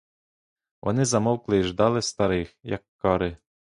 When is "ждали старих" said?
1.63-2.57